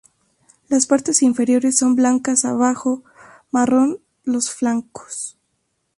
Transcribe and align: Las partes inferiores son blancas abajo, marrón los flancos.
Las 0.67 0.87
partes 0.87 1.21
inferiores 1.21 1.77
son 1.77 1.95
blancas 1.95 2.43
abajo, 2.43 3.03
marrón 3.51 4.01
los 4.23 4.49
flancos. 4.51 5.37